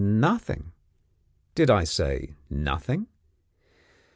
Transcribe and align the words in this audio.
Nothing! 0.03 0.71
Did 1.53 1.69
I 1.69 1.83
say 1.83 2.33
Nothing? 2.49 3.05